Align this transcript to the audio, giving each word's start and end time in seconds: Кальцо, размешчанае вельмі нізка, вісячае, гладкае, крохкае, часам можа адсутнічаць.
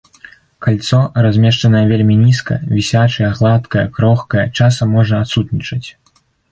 Кальцо, 0.67 1.01
размешчанае 1.25 1.83
вельмі 1.93 2.15
нізка, 2.23 2.59
вісячае, 2.73 3.29
гладкае, 3.39 3.87
крохкае, 4.01 4.45
часам 4.61 4.87
можа 5.01 5.15
адсутнічаць. 5.25 5.85